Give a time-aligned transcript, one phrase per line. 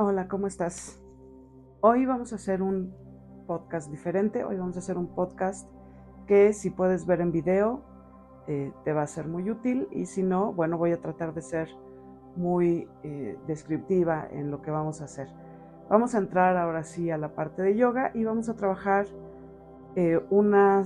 [0.00, 1.02] Hola, ¿cómo estás?
[1.80, 2.94] Hoy vamos a hacer un
[3.48, 4.44] podcast diferente.
[4.44, 5.68] Hoy vamos a hacer un podcast
[6.28, 7.82] que si puedes ver en video
[8.46, 11.42] eh, te va a ser muy útil y si no, bueno, voy a tratar de
[11.42, 11.68] ser
[12.36, 15.26] muy eh, descriptiva en lo que vamos a hacer.
[15.90, 19.06] Vamos a entrar ahora sí a la parte de yoga y vamos a trabajar
[19.96, 20.84] eh, una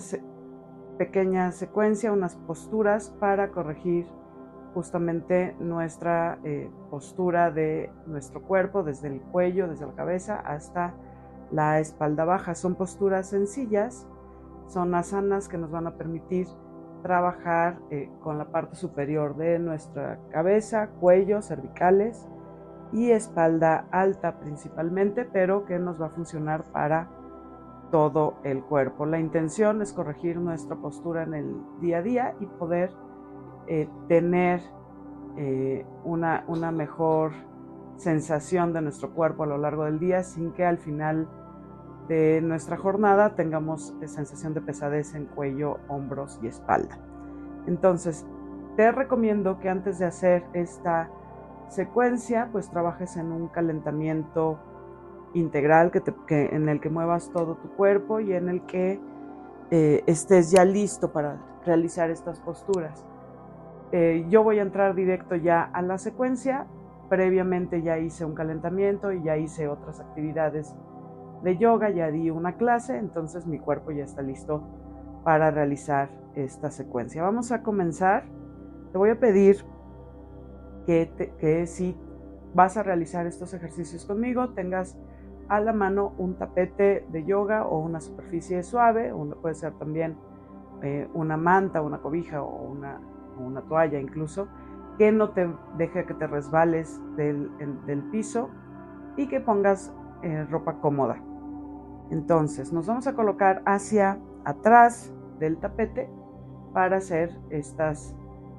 [0.96, 4.06] pequeña secuencia, unas posturas para corregir
[4.74, 10.94] justamente nuestra eh, postura de nuestro cuerpo, desde el cuello, desde la cabeza hasta
[11.50, 12.54] la espalda baja.
[12.54, 14.06] Son posturas sencillas,
[14.66, 16.46] son asanas que nos van a permitir
[17.02, 22.26] trabajar eh, con la parte superior de nuestra cabeza, cuello, cervicales
[22.92, 27.10] y espalda alta principalmente, pero que nos va a funcionar para
[27.90, 29.04] todo el cuerpo.
[29.04, 32.90] La intención es corregir nuestra postura en el día a día y poder
[33.66, 34.60] eh, tener
[35.36, 37.32] eh, una, una mejor
[37.96, 41.28] sensación de nuestro cuerpo a lo largo del día sin que al final
[42.08, 46.98] de nuestra jornada tengamos sensación de pesadez en cuello, hombros y espalda.
[47.66, 48.26] Entonces,
[48.76, 51.10] te recomiendo que antes de hacer esta
[51.68, 54.58] secuencia, pues trabajes en un calentamiento
[55.34, 56.02] integral que
[56.52, 59.00] en el que muevas todo tu cuerpo y en el que
[59.70, 63.06] eh, estés ya listo para realizar estas posturas.
[63.92, 66.66] Eh, yo voy a entrar directo ya a la secuencia.
[67.08, 70.74] Previamente ya hice un calentamiento y ya hice otras actividades
[71.42, 74.62] de yoga, ya di una clase, entonces mi cuerpo ya está listo
[75.24, 77.22] para realizar esta secuencia.
[77.22, 78.24] Vamos a comenzar.
[78.92, 79.64] Te voy a pedir
[80.86, 81.96] que, que si
[82.54, 84.98] vas a realizar estos ejercicios conmigo, tengas
[85.48, 90.16] a la mano un tapete de yoga o una superficie suave, puede ser también
[90.82, 93.00] eh, una manta, una cobija o una
[93.46, 94.48] una toalla incluso,
[94.98, 98.50] que no te deje que te resbales del, piso
[99.16, 101.16] y que pongas eh, ropa cómoda.
[102.10, 106.10] Entonces nos vamos a colocar hacia atrás del tapete
[106.72, 108.14] para hacer estas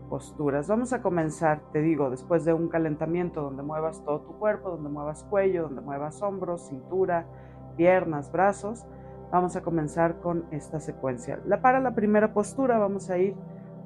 [0.09, 0.67] posturas.
[0.67, 4.89] Vamos a comenzar, te digo, después de un calentamiento donde muevas todo tu cuerpo, donde
[4.89, 7.25] muevas cuello, donde muevas hombros, cintura,
[7.75, 8.85] piernas, brazos.
[9.31, 11.39] Vamos a comenzar con esta secuencia.
[11.45, 13.35] La, para la primera postura vamos a ir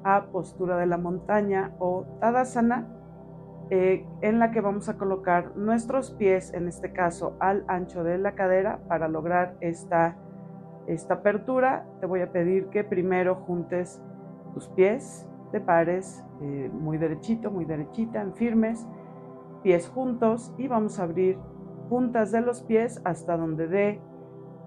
[0.04, 2.86] a postura de la montaña o Tadasana,
[3.70, 8.18] eh, en la que vamos a colocar nuestros pies, en este caso al ancho de
[8.18, 10.16] la cadera, para lograr esta,
[10.86, 11.86] esta apertura.
[12.00, 14.02] Te voy a pedir que primero juntes
[14.54, 18.86] tus pies, te pares eh, muy derechito, muy derechita, en firmes,
[19.62, 21.38] pies juntos y vamos a abrir
[21.88, 24.00] puntas de los pies hasta donde dé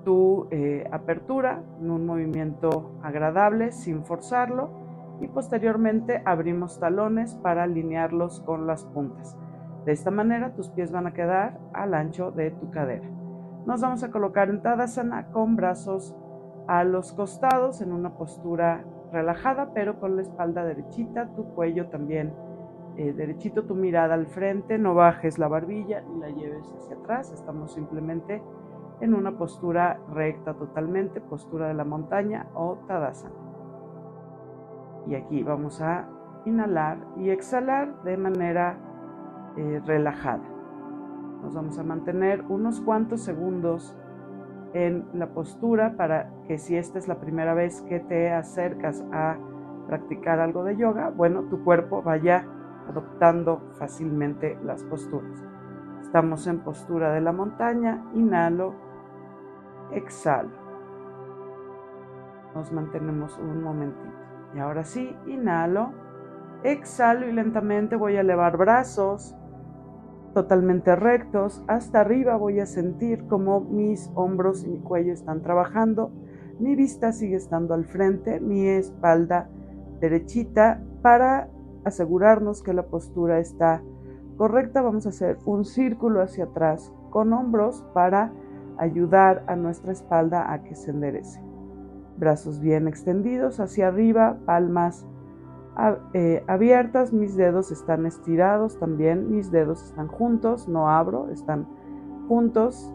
[0.03, 4.80] tu eh, apertura en un movimiento agradable sin forzarlo
[5.21, 9.37] y posteriormente abrimos talones para alinearlos con las puntas.
[9.85, 13.07] De esta manera tus pies van a quedar al ancho de tu cadera.
[13.65, 16.15] Nos vamos a colocar en Tadasana con brazos
[16.67, 22.33] a los costados en una postura relajada pero con la espalda derechita, tu cuello también
[22.97, 27.31] eh, derechito, tu mirada al frente, no bajes la barbilla y la lleves hacia atrás,
[27.31, 28.41] estamos simplemente
[28.99, 33.50] en una postura recta totalmente, postura de la montaña o Tadasana.
[35.07, 36.07] Y aquí vamos a
[36.45, 38.77] inhalar y exhalar de manera
[39.57, 40.43] eh, relajada.
[41.41, 43.95] Nos vamos a mantener unos cuantos segundos
[44.73, 49.37] en la postura para que si esta es la primera vez que te acercas a
[49.87, 52.45] practicar algo de yoga, bueno, tu cuerpo vaya
[52.87, 55.43] adoptando fácilmente las posturas.
[56.01, 58.73] Estamos en postura de la montaña, inhalo,
[59.91, 60.51] exhalo.
[62.55, 64.10] Nos mantenemos un momentito.
[64.55, 65.91] Y ahora sí, inhalo,
[66.63, 69.35] exhalo y lentamente voy a elevar brazos
[70.33, 71.63] totalmente rectos.
[71.67, 76.11] Hasta arriba voy a sentir como mis hombros y mi cuello están trabajando.
[76.59, 79.49] Mi vista sigue estando al frente, mi espalda
[79.99, 81.49] derechita para
[81.85, 83.81] asegurarnos que la postura está
[84.37, 84.81] correcta.
[84.81, 88.31] Vamos a hacer un círculo hacia atrás con hombros para
[88.77, 91.50] ayudar a nuestra espalda a que se enderece
[92.21, 95.07] brazos bien extendidos hacia arriba, palmas
[96.13, 101.65] eh, abiertas, mis dedos están estirados también, mis dedos están juntos, no abro, están
[102.27, 102.93] juntos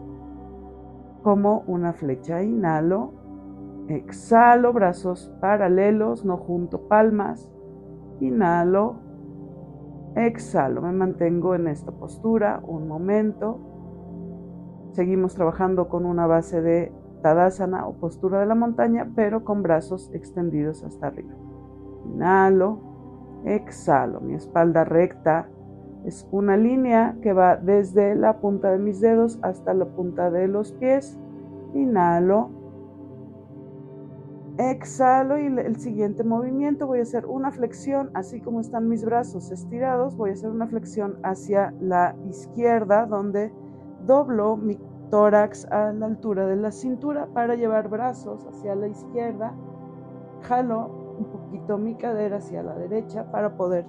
[1.23, 2.41] como una flecha.
[2.41, 3.11] Inhalo,
[3.89, 7.51] exhalo, brazos paralelos, no junto, palmas.
[8.21, 8.95] Inhalo,
[10.15, 13.59] exhalo, me mantengo en esta postura un momento.
[14.91, 20.09] Seguimos trabajando con una base de Tadasana o postura de la montaña, pero con brazos
[20.13, 21.33] extendidos hasta arriba.
[22.05, 22.79] Inhalo,
[23.45, 25.49] exhalo, mi espalda recta,
[26.05, 30.47] Es una línea que va desde la punta de mis dedos hasta la punta de
[30.47, 31.19] los pies.
[31.73, 32.49] Inhalo.
[34.57, 39.51] Exhalo y el siguiente movimiento voy a hacer una flexión, así como están mis brazos
[39.51, 43.51] estirados, voy a hacer una flexión hacia la izquierda donde
[44.05, 49.53] doblo mi tórax a la altura de la cintura para llevar brazos hacia la izquierda.
[50.43, 53.85] Jalo un poquito mi cadera hacia la derecha para poder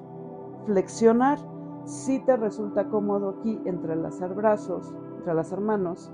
[0.67, 1.39] flexionar.
[1.85, 6.13] Si te resulta cómodo aquí entrelazar brazos, entrelazar manos,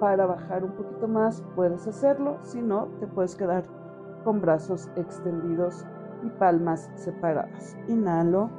[0.00, 3.64] para bajar un poquito más puedes hacerlo, si no te puedes quedar
[4.24, 5.86] con brazos extendidos
[6.22, 7.76] y palmas separadas.
[7.88, 8.50] Inhalo,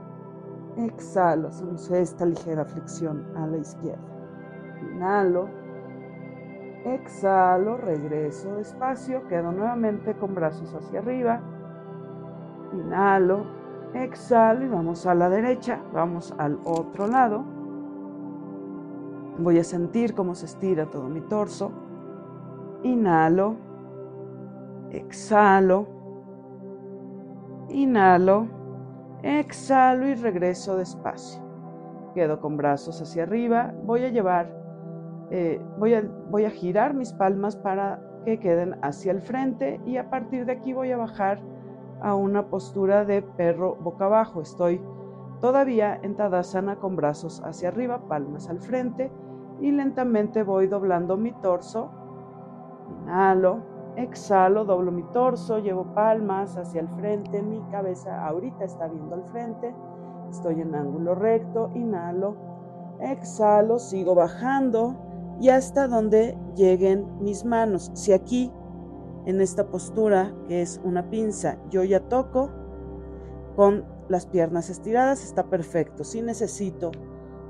[0.77, 4.01] exhalo, hacemos esta ligera flexión a la izquierda.
[4.93, 5.49] Inhalo,
[6.95, 11.41] exhalo, regreso despacio, quedo nuevamente con brazos hacia arriba.
[12.73, 13.45] Inhalo,
[13.93, 17.43] exhalo y vamos a la derecha, vamos al otro lado.
[19.39, 21.71] Voy a sentir cómo se estira todo mi torso.
[22.83, 23.55] Inhalo,
[24.91, 25.87] exhalo,
[27.69, 28.47] inhalo,
[29.23, 31.41] exhalo y regreso despacio.
[32.13, 34.66] Quedo con brazos hacia arriba, voy a llevar,
[35.31, 39.97] eh, voy, a, voy a girar mis palmas para que queden hacia el frente y
[39.97, 41.41] a partir de aquí voy a bajar
[42.01, 44.41] a una postura de perro boca abajo.
[44.41, 44.81] Estoy
[45.39, 49.12] todavía en Tadasana con brazos hacia arriba, palmas al frente
[49.59, 51.89] y lentamente voy doblando mi torso.
[53.03, 53.62] Inhalo,
[53.97, 59.23] Exhalo, doblo mi torso, llevo palmas hacia el frente, mi cabeza ahorita está viendo al
[59.23, 59.73] frente,
[60.30, 62.35] estoy en ángulo recto, inhalo,
[63.00, 65.06] exhalo, sigo bajando
[65.39, 67.91] y hasta donde lleguen mis manos.
[67.93, 68.51] Si aquí,
[69.25, 72.49] en esta postura, que es una pinza, yo ya toco
[73.55, 76.03] con las piernas estiradas, está perfecto.
[76.03, 76.91] Si necesito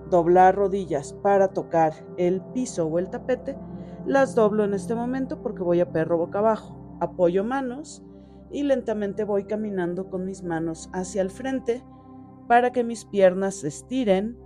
[0.10, 3.58] doblar rodillas para tocar el piso o el tapete,
[4.06, 6.78] las doblo en este momento porque voy a perro boca abajo.
[7.00, 8.04] Apoyo manos
[8.52, 11.84] y lentamente voy caminando con mis manos hacia el frente
[12.48, 14.38] para que mis piernas estiren.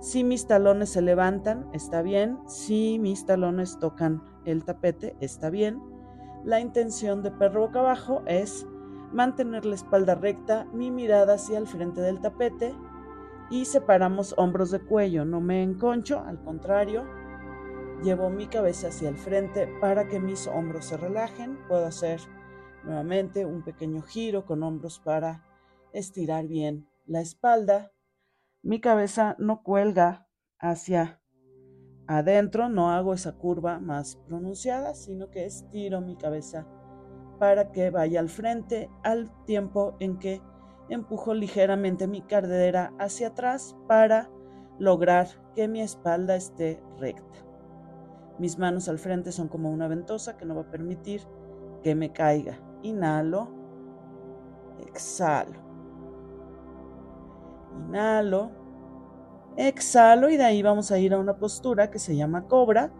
[0.00, 2.38] Si mis talones se levantan, está bien.
[2.46, 5.80] Si mis talones tocan el tapete, está bien.
[6.44, 8.66] La intención de perro boca abajo es
[9.12, 12.74] mantener la espalda recta, mi mirada hacia el frente del tapete
[13.50, 15.24] y separamos hombros de cuello.
[15.24, 17.04] No me enconcho, al contrario,
[18.02, 21.58] Llevo mi cabeza hacia el frente para que mis hombros se relajen.
[21.68, 22.18] Puedo hacer
[22.82, 25.44] nuevamente un pequeño giro con hombros para
[25.92, 27.92] estirar bien la espalda.
[28.62, 30.28] Mi cabeza no cuelga
[30.58, 31.22] hacia
[32.06, 36.66] adentro, no hago esa curva más pronunciada, sino que estiro mi cabeza
[37.38, 40.42] para que vaya al frente al tiempo en que
[40.90, 44.30] empujo ligeramente mi cadera hacia atrás para
[44.78, 47.38] lograr que mi espalda esté recta.
[48.38, 51.22] Mis manos al frente son como una ventosa que no va a permitir
[51.82, 52.58] que me caiga.
[52.82, 53.48] Inhalo,
[54.86, 55.69] exhalo.
[57.78, 58.50] Inhalo,
[59.56, 62.90] exhalo y de ahí vamos a ir a una postura que se llama cobra.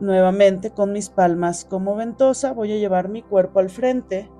[0.00, 4.30] Nuevamente con mis palmas como ventosa voy a llevar mi cuerpo al frente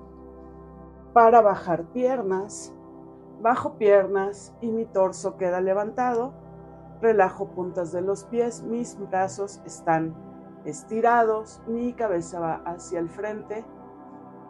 [1.13, 2.73] para bajar piernas.
[3.41, 6.33] Bajo piernas y mi torso queda levantado
[7.01, 10.13] Relajo puntas de los pies, mis brazos están
[10.65, 13.65] estirados, mi cabeza va hacia el frente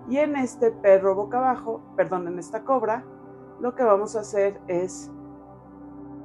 [0.09, 3.05] y en este perro boca abajo, perdón, en esta cobra,
[3.61, 5.11] lo que vamos a hacer es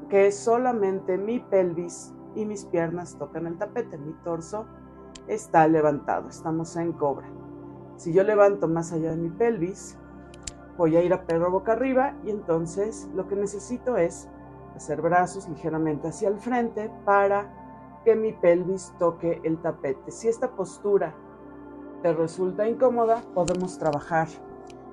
[0.09, 4.67] que solamente mi pelvis y mis piernas tocan el tapete, mi torso
[5.27, 7.29] está levantado, estamos en cobra.
[7.97, 9.99] Si yo levanto más allá de mi pelvis,
[10.79, 14.29] voy a ir a perro boca arriba y entonces lo que necesito es
[14.75, 20.11] hacer brazos ligeramente hacia el frente para que mi pelvis toque el tapete.
[20.11, 21.15] Si esta postura
[22.03, 24.29] te resulta incómoda, podemos trabajar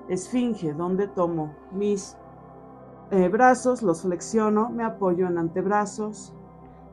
[0.08, 2.16] esfinge, donde tomo mis
[3.14, 6.34] eh, brazos, los flexiono, me apoyo en antebrazos,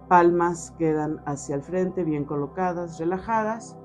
[0.07, 3.75] palmas quedan hacia el frente, bien colocadas, relajadas.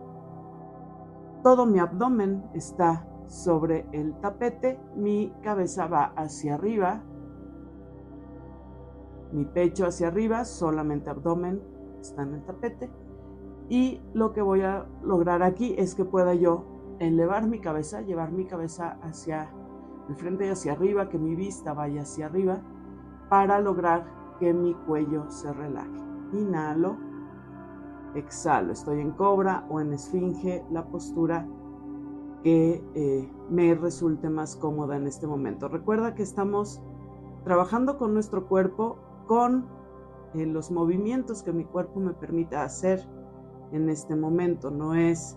[1.43, 7.03] Todo mi abdomen está sobre el tapete, mi cabeza va hacia arriba,
[9.33, 11.63] mi pecho hacia arriba, solamente abdomen
[12.03, 12.91] está en el tapete.
[13.71, 18.31] Y lo que voy a lograr aquí es que pueda yo elevar mi cabeza, llevar
[18.31, 19.49] mi cabeza hacia
[20.09, 22.61] el frente hacia arriba, que mi vista vaya hacia arriba,
[23.29, 24.07] para lograr
[24.39, 26.01] que mi cuello se relaje.
[26.33, 26.97] Inhalo,
[28.15, 31.47] exhalo, estoy en cobra o en esfinge, la postura
[32.43, 35.69] que eh, me resulte más cómoda en este momento.
[35.69, 36.81] Recuerda que estamos
[37.45, 39.67] trabajando con nuestro cuerpo con
[40.35, 43.07] eh, los movimientos que mi cuerpo me permita hacer
[43.73, 44.71] en este momento.
[44.71, 45.37] No es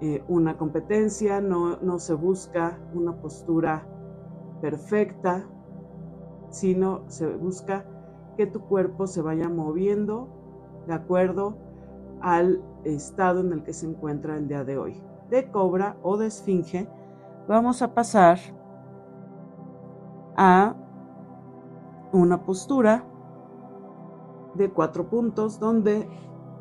[0.00, 3.86] eh, una competencia, no, no se busca una postura
[4.60, 5.46] perfecta,
[6.50, 7.84] sino se busca
[8.36, 10.28] que tu cuerpo se vaya moviendo
[10.86, 11.56] de acuerdo
[12.20, 15.02] al estado en el que se encuentra el día de hoy.
[15.30, 16.88] De cobra o de esfinge,
[17.48, 18.38] vamos a pasar
[20.36, 20.74] a
[22.12, 23.04] una postura
[24.54, 26.08] de cuatro puntos donde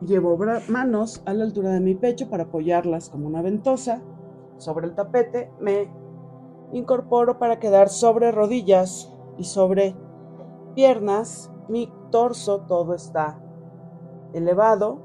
[0.05, 0.37] llevo
[0.69, 4.01] manos a la altura de mi pecho para apoyarlas como una ventosa
[4.57, 5.51] sobre el tapete.
[5.59, 5.89] Me
[6.71, 9.95] incorporo para quedar sobre rodillas y sobre
[10.75, 11.51] piernas.
[11.69, 13.39] Mi torso todo está
[14.33, 14.99] elevado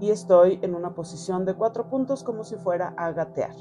[0.00, 3.54] y estoy en una posición de cuatro puntos como si fuera a gatear.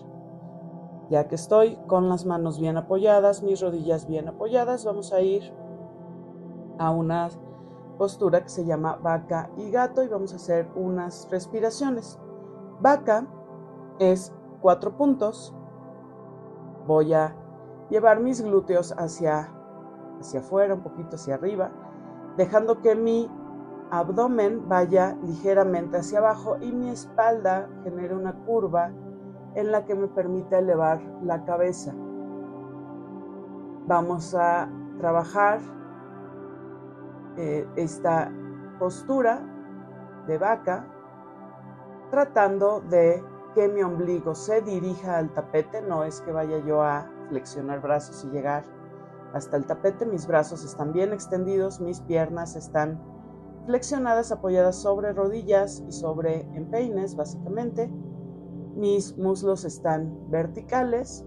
[1.09, 5.53] Ya que estoy con las manos bien apoyadas, mis rodillas bien apoyadas, vamos a ir
[6.77, 7.29] a una
[7.98, 12.20] postura que se llama vaca y gato y vamos a hacer unas respiraciones.
[12.80, 13.28] Vaca
[14.00, 15.54] es cuatro puntos.
[16.86, 17.36] Voy a
[17.90, 19.52] llevar mis glúteos hacia,
[20.20, 21.72] hacia afuera, un poquito hacia arriba,
[22.38, 23.30] dejando que mi
[23.92, 28.92] abdomen vaya ligeramente hacia abajo y mi espalda genere una curva
[29.56, 31.94] en la que me permita elevar la cabeza.
[33.88, 35.60] Vamos a trabajar
[37.38, 38.32] eh, esta
[38.80, 39.42] postura
[40.27, 40.88] de vaca
[42.12, 43.24] tratando de
[43.54, 48.24] que mi ombligo se dirija al tapete, no es que vaya yo a flexionar brazos
[48.25, 48.63] y llegar
[49.34, 53.01] hasta el tapete, mis brazos están bien extendidos, mis piernas están
[53.65, 57.92] flexionadas, apoyadas sobre rodillas y sobre empeines, básicamente.
[58.75, 61.25] Mis muslos están verticales,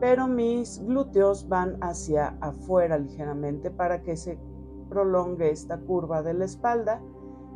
[0.00, 4.38] pero mis glúteos van hacia afuera ligeramente para que se
[4.94, 7.02] prolongue esta curva de la espalda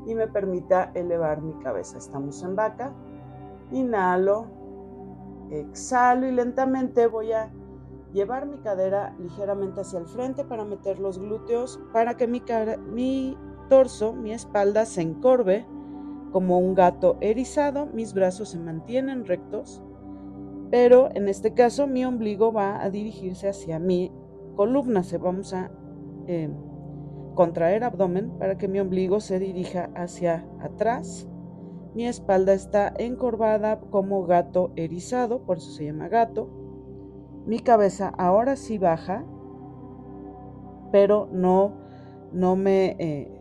[0.07, 1.99] y me permita elevar mi cabeza.
[1.99, 2.93] Estamos en vaca.
[3.71, 4.47] Inhalo,
[5.51, 7.51] exhalo y lentamente voy a
[8.13, 12.43] llevar mi cadera ligeramente hacia el frente para meter los glúteos, para que mi,
[12.93, 13.37] mi
[13.69, 15.67] torso, mi espalda se encorve
[16.33, 19.83] como un gato erizado, mis brazos se mantienen rectos,
[20.71, 24.11] pero en este caso mi ombligo va a dirigirse hacia mi
[24.57, 25.71] columna, se vamos a
[26.27, 26.68] em,
[27.39, 31.29] contraer abdomen para que mi ombligo se dirija hacia atrás.
[31.95, 36.49] Mi espalda está encorvada como gato erizado, por eso se llama gato.
[37.47, 39.25] Mi cabeza ahora sí baja,
[40.91, 41.75] pero no,
[42.33, 43.41] no me eh,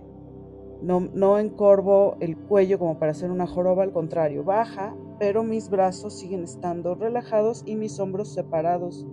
[0.84, 5.72] no, no encorvo el cuello como para hacer una joroba, al contrario, baja, pero mis
[5.72, 9.08] brazos siguen estando relajados y mis hombros separados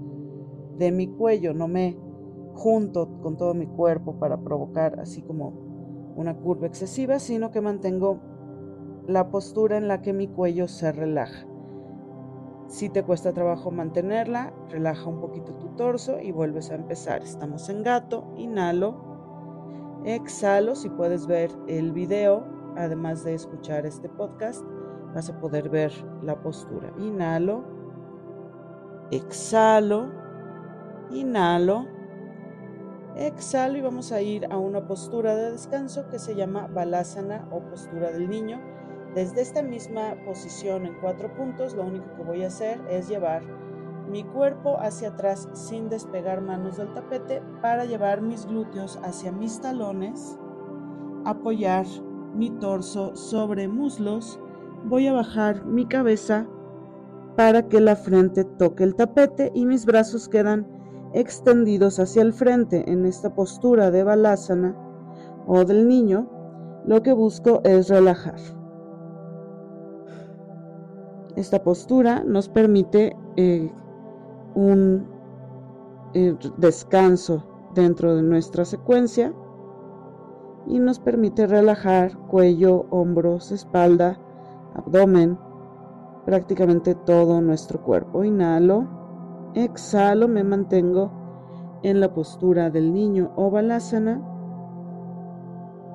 [0.76, 1.54] de mi cuello.
[1.54, 1.96] No me
[2.54, 5.52] junto con todo mi cuerpo para provocar así como
[6.16, 8.20] una curva excesiva, sino que mantengo
[9.06, 11.46] la postura en la que mi cuello se relaja.
[12.68, 17.22] Si te cuesta trabajo mantenerla, relaja un poquito tu torso y vuelves a empezar.
[17.22, 19.14] Estamos en gato, inhalo
[20.04, 22.44] Exhalo, si puedes ver el video,
[22.76, 24.62] además de escuchar este podcast,
[25.14, 25.92] vas a poder ver
[26.22, 26.92] la postura.
[26.98, 27.64] Inhalo,
[29.10, 30.10] exhalo,
[31.10, 31.86] inhalo,
[33.16, 37.60] exhalo y vamos a ir a una postura de descanso que se llama balasana o
[37.60, 38.60] postura del niño.
[39.14, 43.42] Desde esta misma posición en cuatro puntos, lo único que voy a hacer es llevar
[44.10, 49.60] mi cuerpo hacia atrás sin despegar manos del tapete para llevar mis glúteos hacia mis
[49.60, 50.38] talones,
[51.24, 51.86] apoyar
[52.34, 54.40] mi torso sobre muslos,
[54.84, 56.46] voy a bajar mi cabeza
[57.36, 60.66] para que la frente toque el tapete y mis brazos quedan
[61.14, 64.76] extendidos hacia el frente en esta postura de balasana
[65.46, 66.28] o del niño,
[66.86, 68.40] lo que busco es relajar.
[71.36, 73.72] Esta postura nos permite eh,
[74.54, 75.08] un
[76.14, 77.44] eh, descanso
[77.74, 79.34] dentro de nuestra secuencia
[80.66, 84.18] y nos permite relajar cuello, hombros, espalda,
[84.74, 85.38] abdomen,
[86.24, 88.24] prácticamente todo nuestro cuerpo.
[88.24, 89.03] Inhalo,
[89.54, 91.10] exhalo, me mantengo
[91.82, 94.20] en la postura del niño o balasana.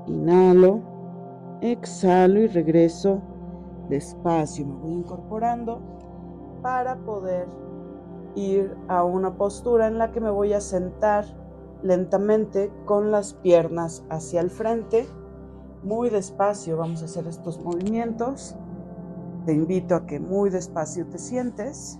[0.07, 0.79] Inhalo,
[1.61, 3.21] exhalo y regreso
[3.89, 4.65] despacio.
[4.65, 5.81] Me voy incorporando
[6.61, 7.47] para poder
[8.35, 11.25] ir a una postura en la que me voy a sentar
[11.81, 15.07] lentamente con las piernas hacia el frente.
[15.83, 18.55] Muy despacio vamos a hacer estos movimientos.
[19.45, 21.99] Te invito a que muy despacio te sientes.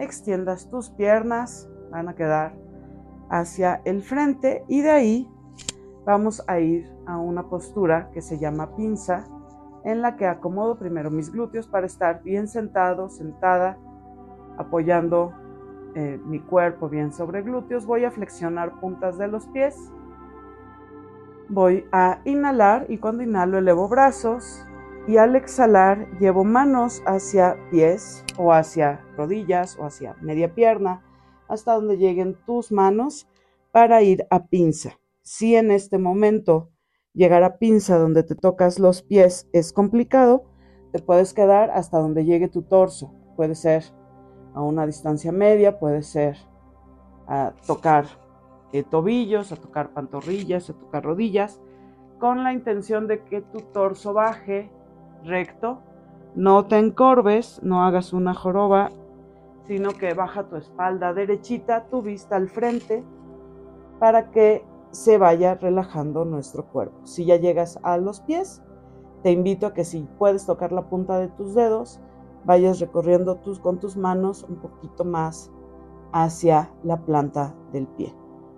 [0.00, 2.56] Extiendas tus piernas, van a quedar
[3.28, 5.30] hacia el frente y de ahí
[6.06, 9.26] vamos a ir a una postura que se llama pinza,
[9.84, 13.76] en la que acomodo primero mis glúteos para estar bien sentado, sentada,
[14.56, 15.34] apoyando
[15.94, 17.84] eh, mi cuerpo bien sobre glúteos.
[17.84, 19.76] Voy a flexionar puntas de los pies.
[21.50, 24.64] Voy a inhalar y cuando inhalo elevo brazos
[25.06, 31.02] y al exhalar llevo manos hacia pies o hacia rodillas o hacia media pierna
[31.48, 33.28] hasta donde lleguen tus manos
[33.72, 34.98] para ir a pinza.
[35.22, 36.70] Si en este momento
[37.12, 40.44] llegar a pinza donde te tocas los pies es complicado,
[40.92, 43.12] te puedes quedar hasta donde llegue tu torso.
[43.36, 43.84] Puede ser
[44.54, 46.36] a una distancia media, puede ser
[47.26, 48.06] a tocar
[48.72, 51.60] eh, tobillos, a tocar pantorrillas, a tocar rodillas,
[52.18, 54.70] con la intención de que tu torso baje
[55.24, 55.80] recto.
[56.34, 58.90] No te encorves, no hagas una joroba,
[59.64, 63.04] sino que baja tu espalda derechita, tu vista al frente,
[63.98, 67.06] para que se vaya relajando nuestro cuerpo.
[67.06, 68.62] Si ya llegas a los pies,
[69.22, 72.00] te invito a que si puedes tocar la punta de tus dedos,
[72.44, 75.50] vayas recorriendo tus, con tus manos un poquito más
[76.12, 78.14] hacia la planta del pie.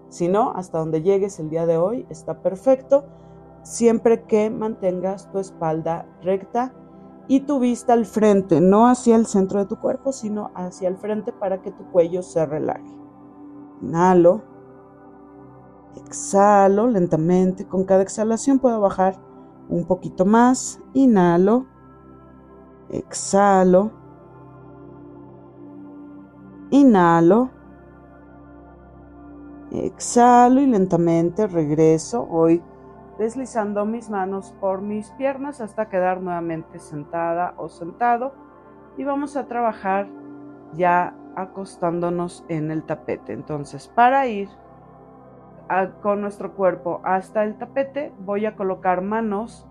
[0.09, 3.05] Si no, hasta donde llegues el día de hoy está perfecto,
[3.63, 6.73] siempre que mantengas tu espalda recta
[7.29, 10.97] y tu vista al frente, no hacia el centro de tu cuerpo, sino hacia el
[10.97, 12.95] frente para que tu cuello se relaje.
[13.81, 14.43] Inhalo,
[15.97, 19.17] exhalo lentamente, con cada exhalación puedo bajar
[19.69, 21.67] un poquito más, inhalo,
[22.91, 23.91] exhalo,
[26.71, 27.51] inhalo,
[29.71, 32.27] exhalo y lentamente regreso.
[32.27, 32.63] Voy
[33.23, 38.33] deslizando mis manos por mis piernas hasta quedar nuevamente sentada o sentado
[38.97, 40.09] y vamos a trabajar
[40.73, 43.33] ya acostándonos en el tapete.
[43.33, 44.49] Entonces, para ir
[46.03, 49.69] con nuestro cuerpo hasta el tapete, voy a colocar manos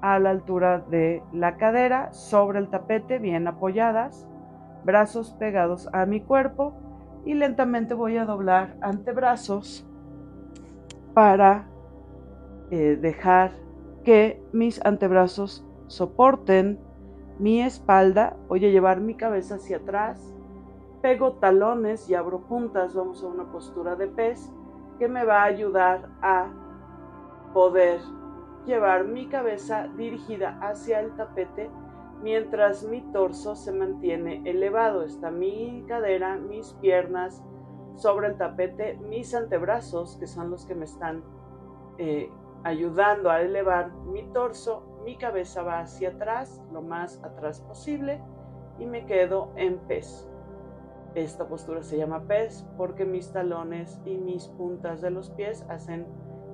[0.00, 4.26] a la altura de la cadera, sobre el tapete, bien apoyadas,
[4.84, 6.72] brazos pegados a mi cuerpo
[7.26, 9.86] y lentamente voy a doblar antebrazos
[11.12, 11.66] para
[12.70, 13.52] eh, dejar
[14.04, 16.78] que mis antebrazos soporten
[17.38, 18.36] mi espalda.
[18.48, 20.34] Voy a llevar mi cabeza hacia atrás,
[21.02, 22.94] pego talones y abro puntas.
[22.94, 24.50] Vamos a una postura de pez
[24.98, 26.48] que me va a ayudar a
[27.52, 28.00] poder
[28.66, 31.70] llevar mi cabeza dirigida hacia el tapete
[32.22, 35.02] mientras mi torso se mantiene elevado.
[35.02, 37.42] Está mi cadera, mis piernas
[37.96, 41.22] sobre el tapete, mis antebrazos, que son los que me están
[41.98, 42.30] eh,
[42.66, 44.82] ayudando a elevar mi torso.
[45.04, 48.20] Mi cabeza va hacia atrás, lo más atrás posible,
[48.80, 50.28] y me quedo en pez.
[51.14, 56.06] Esta postura se llama pez porque mis talones y mis puntas de los pies hacen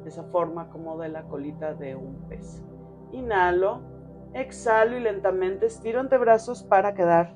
[0.05, 2.62] esa forma como de la colita de un pez.
[3.12, 3.81] Inhalo,
[4.35, 7.33] exhalo y lentamente estiro antebrazos para quedar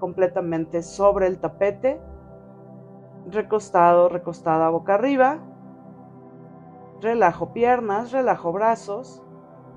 [0.00, 2.00] completamente sobre el tapete,
[3.30, 5.38] recostado, recostada boca arriba.
[7.00, 9.22] Relajo piernas, relajo brazos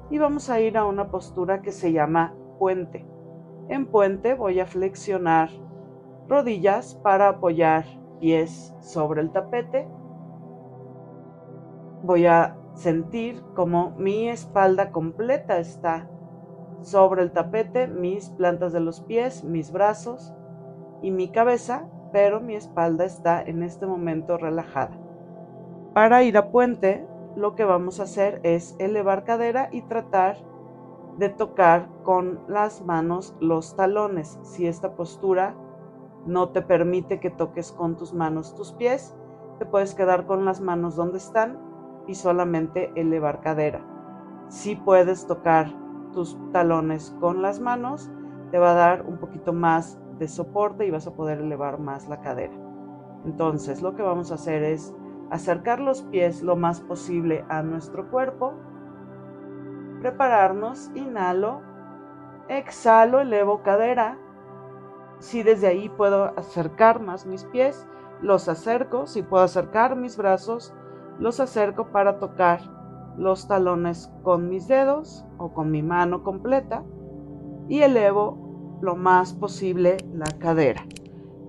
[0.10, 3.06] y vamos a ir a una postura que se llama puente.
[3.68, 5.50] En puente voy a flexionar
[6.28, 7.86] rodillas para apoyar
[8.20, 9.88] pies sobre el tapete
[12.04, 16.10] voy a sentir como mi espalda completa está
[16.82, 20.34] sobre el tapete, mis plantas de los pies, mis brazos
[21.02, 24.98] y mi cabeza, pero mi espalda está en este momento relajada.
[25.94, 30.38] Para ir a puente, lo que vamos a hacer es elevar cadera y tratar
[31.18, 34.40] de tocar con las manos los talones.
[34.44, 35.56] Si esta postura
[36.26, 39.16] no te permite que toques con tus manos tus pies,
[39.58, 41.60] te puedes quedar con las manos donde están
[42.08, 43.82] y solamente elevar cadera.
[44.48, 45.74] Si puedes tocar
[46.14, 48.12] tus talones con las manos,
[48.52, 52.08] te va a dar un poquito más de soporte y vas a poder elevar más
[52.08, 52.54] la cadera.
[53.26, 54.94] Entonces lo que vamos a hacer es
[55.32, 58.54] acercar los pies lo más posible a nuestro cuerpo,
[60.02, 61.62] prepararnos, inhalo,
[62.48, 64.18] exhalo, elevo cadera.
[65.20, 67.88] Si desde ahí puedo acercar más mis pies,
[68.22, 69.08] los acerco.
[69.08, 70.74] Si puedo acercar mis brazos,
[71.20, 72.62] los acerco para tocar
[73.18, 76.84] los talones con mis dedos o con mi mano completa
[77.68, 80.86] y elevo lo más posible la cadera.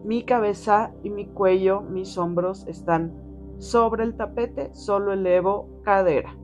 [0.04, 3.29] Mi cabeza y mi cuello, mis hombros están
[3.60, 6.36] sobre el tapete, solo elevo cadera.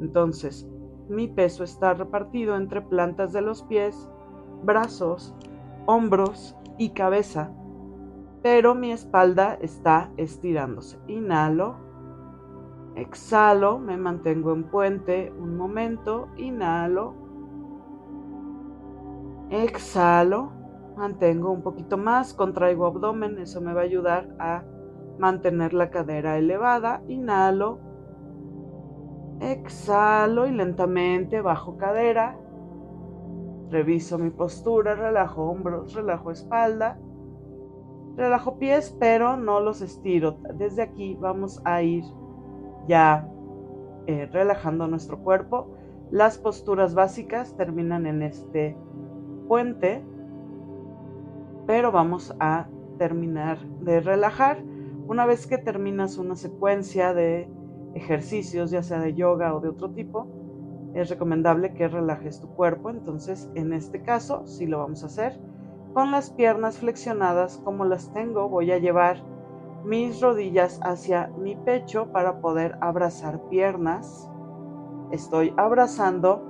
[0.00, 0.68] Entonces,
[1.08, 4.08] mi peso está repartido entre plantas de los pies,
[4.62, 5.34] brazos,
[5.86, 7.52] hombros y cabeza,
[8.42, 10.98] pero mi espalda está estirándose.
[11.08, 11.90] Inhalo
[12.96, 17.14] Exhalo, me mantengo en puente un momento, inhalo.
[19.48, 20.52] Exhalo,
[20.96, 24.64] mantengo un poquito más, contraigo abdomen, eso me va a ayudar a
[25.20, 27.02] mantener la cadera elevada.
[27.06, 27.78] Inhalo.
[29.40, 32.36] Exhalo y lentamente bajo cadera.
[33.70, 36.98] Reviso mi postura, relajo hombros, relajo espalda.
[38.16, 40.38] Relajo pies, pero no los estiro.
[40.54, 42.04] Desde aquí vamos a ir
[42.88, 43.28] ya
[44.06, 45.76] eh, relajando nuestro cuerpo.
[46.10, 48.76] Las posturas básicas terminan en este
[49.46, 50.04] puente,
[51.66, 52.66] pero vamos a
[52.98, 54.62] terminar de relajar.
[55.10, 57.50] Una vez que terminas una secuencia de
[57.94, 60.28] ejercicios, ya sea de yoga o de otro tipo,
[60.94, 62.90] es recomendable que relajes tu cuerpo.
[62.90, 65.40] Entonces, en este caso, si lo vamos a hacer
[65.94, 69.20] con las piernas flexionadas como las tengo, voy a llevar
[69.84, 74.30] mis rodillas hacia mi pecho para poder abrazar piernas.
[75.10, 76.40] Estoy abrazando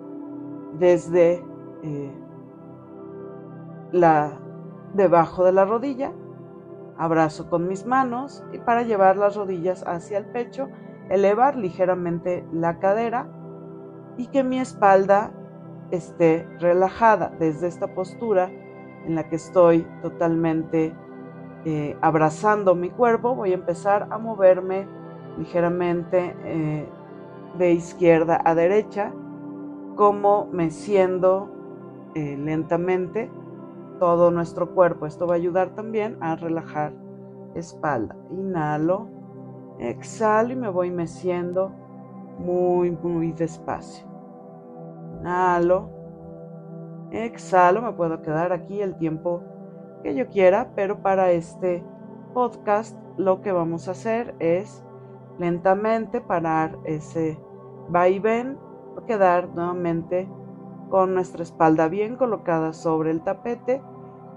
[0.78, 1.42] desde
[1.82, 2.12] eh,
[3.92, 4.38] la
[4.92, 6.12] debajo de la rodilla.
[7.00, 10.68] Abrazo con mis manos y para llevar las rodillas hacia el pecho,
[11.08, 13.26] elevar ligeramente la cadera
[14.18, 15.32] y que mi espalda
[15.90, 18.50] esté relajada desde esta postura
[19.06, 20.94] en la que estoy totalmente
[21.64, 24.86] eh, abrazando mi cuerpo, voy a empezar a moverme
[25.38, 26.86] ligeramente eh,
[27.56, 29.10] de izquierda a derecha,
[29.96, 31.48] como meciendo
[32.14, 33.30] eh, lentamente
[34.00, 35.06] todo nuestro cuerpo.
[35.06, 36.92] Esto va a ayudar también a relajar
[37.54, 38.16] espalda.
[38.30, 39.08] Inhalo,
[39.78, 41.70] exhalo y me voy meciendo
[42.38, 44.04] muy, muy despacio.
[45.20, 45.90] Inhalo,
[47.12, 49.44] exhalo, me puedo quedar aquí el tiempo
[50.02, 51.84] que yo quiera, pero para este
[52.32, 54.82] podcast lo que vamos a hacer es
[55.38, 57.38] lentamente parar ese
[57.90, 58.58] vaivén,
[59.06, 60.28] quedar nuevamente
[60.90, 63.82] con nuestra espalda bien colocada sobre el tapete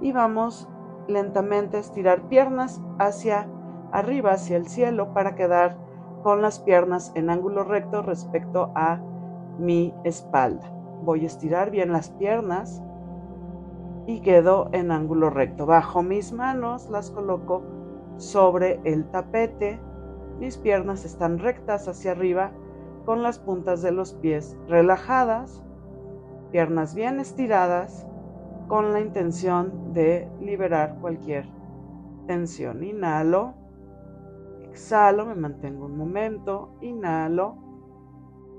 [0.04, 0.68] y vamos
[1.08, 3.48] lentamente a estirar piernas hacia
[3.94, 5.78] arriba, hacia el cielo, para quedar
[6.24, 9.00] con las piernas en ángulo recto respecto a
[9.58, 10.70] mi espalda.
[11.04, 12.84] Voy a estirar bien las piernas
[14.06, 15.66] y quedo en ángulo recto.
[15.66, 17.64] Bajo mis manos las coloco
[18.18, 19.80] sobre el tapete.
[20.40, 22.52] Mis piernas están rectas hacia arriba
[23.06, 25.64] con las puntas de los pies relajadas,
[26.52, 28.06] piernas bien estiradas
[28.68, 31.46] con la intención de liberar cualquier
[32.28, 32.84] tensión.
[32.84, 33.54] Inhalo,
[34.64, 37.58] exhalo, me mantengo un momento, inhalo,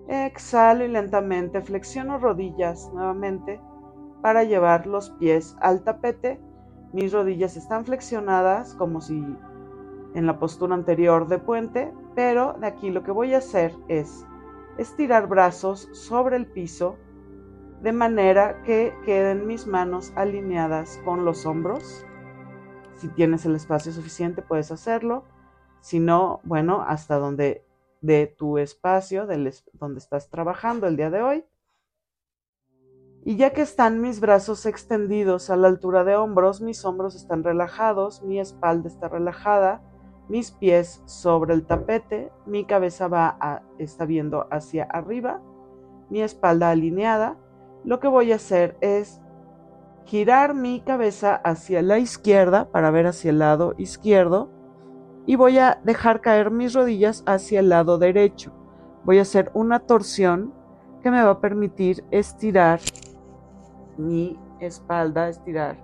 [0.08, 3.60] exhalo y lentamente flexiono rodillas nuevamente
[4.22, 6.40] para llevar los pies al tapete.
[6.92, 9.24] Mis rodillas están flexionadas como si
[10.14, 14.24] en la postura anterior de puente, pero de aquí lo que voy a hacer es
[14.78, 16.96] estirar brazos sobre el piso
[17.84, 22.06] de manera que queden mis manos alineadas con los hombros.
[22.96, 25.24] Si tienes el espacio suficiente puedes hacerlo.
[25.80, 27.62] Si no, bueno, hasta donde
[28.00, 31.44] de tu espacio, donde estás trabajando el día de hoy.
[33.22, 37.44] Y ya que están mis brazos extendidos a la altura de hombros, mis hombros están
[37.44, 39.82] relajados, mi espalda está relajada,
[40.30, 45.42] mis pies sobre el tapete, mi cabeza va a, está viendo hacia arriba,
[46.08, 47.36] mi espalda alineada.
[47.84, 49.20] Lo que voy a hacer es
[50.06, 54.50] girar mi cabeza hacia la izquierda para ver hacia el lado izquierdo
[55.26, 58.52] y voy a dejar caer mis rodillas hacia el lado derecho.
[59.04, 60.52] Voy a hacer una torsión
[61.02, 62.80] que me va a permitir estirar
[63.98, 65.76] mi espalda, estirar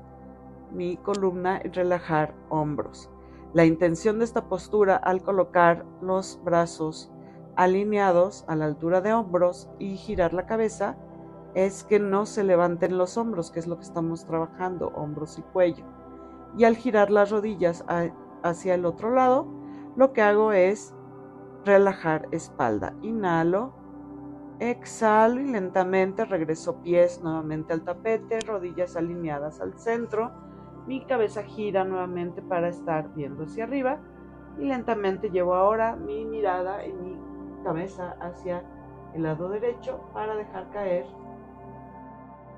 [0.72, 3.10] mi columna y relajar hombros.
[3.52, 7.10] La intención de esta postura al colocar los brazos
[7.56, 10.96] alineados a la altura de hombros y girar la cabeza
[11.54, 15.42] es que no se levanten los hombros, que es lo que estamos trabajando, hombros y
[15.42, 15.84] cuello.
[16.56, 17.84] Y al girar las rodillas
[18.42, 19.46] hacia el otro lado,
[19.96, 20.94] lo que hago es
[21.64, 22.94] relajar espalda.
[23.02, 23.80] Inhalo
[24.60, 30.32] Exhalo y lentamente regreso pies nuevamente al tapete, rodillas alineadas al centro.
[30.86, 34.00] Mi cabeza gira nuevamente para estar viendo hacia arriba
[34.58, 37.18] y lentamente llevo ahora mi mirada y mi
[37.64, 38.62] cabeza hacia
[39.14, 41.06] el lado derecho para dejar caer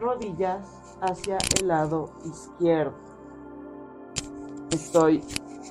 [0.02, 2.94] rodillas hacia el lado izquierdo.
[4.70, 5.24] Estoy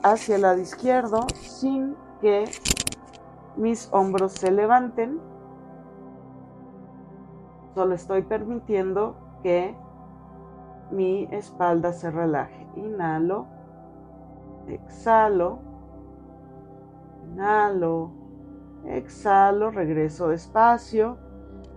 [0.03, 2.45] hacia el lado izquierdo sin que
[3.57, 5.19] mis hombros se levanten
[7.73, 9.73] Solo estoy permitiendo que
[10.91, 12.67] mi espalda se relaje.
[12.75, 13.47] Inhalo,
[14.67, 15.59] exhalo,
[17.31, 18.11] inhalo,
[18.85, 21.17] Exhalo, regreso despacio,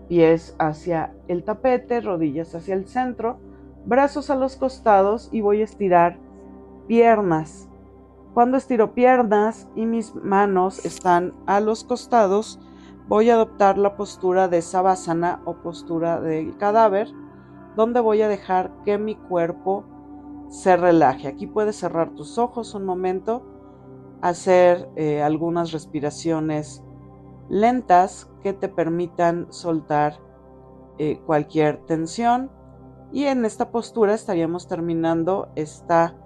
[0.08, 3.38] pies hacia el tapete, rodillas hacia el centro,
[3.86, 6.18] brazos a los costados y voy a estirar
[6.86, 7.68] piernas.
[8.34, 12.58] Cuando estiro piernas y mis manos están a los costados,
[13.08, 17.08] voy a adoptar la postura de sabásana o postura del cadáver,
[17.76, 19.84] donde voy a dejar que mi cuerpo
[20.48, 21.28] se relaje.
[21.28, 23.42] Aquí puedes cerrar tus ojos un momento,
[24.20, 26.83] hacer eh, algunas respiraciones
[27.48, 30.18] lentas que te permitan soltar
[30.98, 32.50] eh, cualquier tensión.
[33.12, 36.16] Y en esta postura estaríamos terminando esta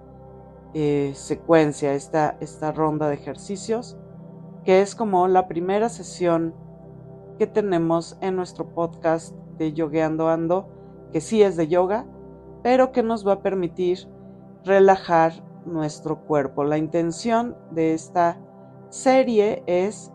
[0.73, 3.97] eh, secuencia, esta, esta ronda de ejercicios,
[4.63, 6.53] que es como la primera sesión
[7.37, 10.67] que tenemos en nuestro podcast de Yogueando Ando,
[11.11, 12.05] que sí es de yoga,
[12.63, 14.07] pero que nos va a permitir
[14.63, 15.33] relajar
[15.65, 16.63] nuestro cuerpo.
[16.63, 18.37] La intención de esta
[18.89, 20.11] serie es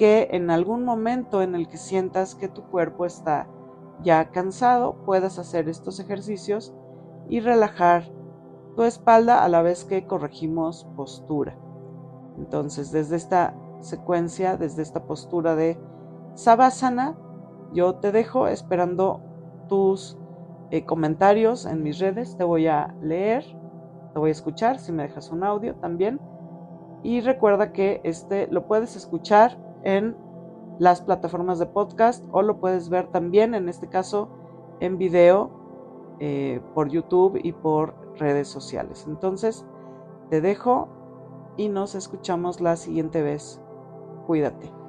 [0.00, 3.48] que en algún momento en el que sientas que tu cuerpo está
[4.02, 6.72] ya cansado, puedas hacer estos ejercicios
[7.28, 8.04] y relajar
[8.76, 11.54] tu espalda a la vez que corregimos postura.
[12.38, 15.78] Entonces, desde esta secuencia, desde esta postura de
[16.32, 17.18] Savasana,
[17.74, 19.20] yo te dejo esperando
[19.68, 20.16] tus
[20.70, 23.44] eh, comentarios en mis redes, te voy a leer,
[24.14, 26.18] te voy a escuchar si me dejas un audio también.
[27.02, 30.16] Y recuerda que este lo puedes escuchar en
[30.78, 34.28] las plataformas de podcast o lo puedes ver también, en este caso,
[34.80, 35.50] en video
[36.20, 39.04] eh, por YouTube y por redes sociales.
[39.06, 39.66] Entonces,
[40.30, 40.88] te dejo
[41.56, 43.60] y nos escuchamos la siguiente vez.
[44.26, 44.79] Cuídate.